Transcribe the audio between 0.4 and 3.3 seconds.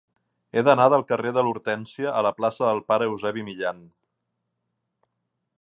He d'anar del carrer de l'Hortènsia a la plaça del Pare